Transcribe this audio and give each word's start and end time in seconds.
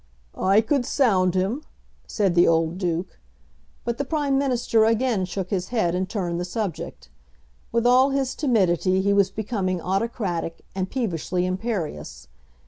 "I 0.33 0.61
could 0.61 0.83
sound 0.83 1.35
him," 1.35 1.61
said 2.07 2.33
the 2.33 2.47
old 2.47 2.79
Duke. 2.79 3.19
But 3.85 3.99
the 3.99 4.03
Prime 4.03 4.35
Minister 4.35 4.83
again 4.83 5.25
shook 5.25 5.51
his 5.51 5.67
head 5.67 5.93
and 5.93 6.09
turned 6.09 6.39
the 6.39 6.43
subject. 6.43 7.09
With 7.71 7.85
all 7.85 8.09
his 8.09 8.33
timidity 8.33 9.01
he 9.01 9.13
was 9.13 9.29
becoming 9.29 9.79
autocratic 9.79 10.65
and 10.73 10.89
peevishly 10.89 11.45
imperious. 11.45 12.29